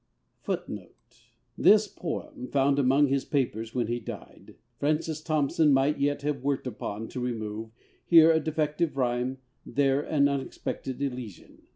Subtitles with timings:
[0.49, 6.23] [F] [F] This Poem (found among his papers when he died) Francis Thompson might yet
[6.23, 7.69] have worked upon to remove,
[8.03, 11.67] here a defective rhyme, there an unexpected elision.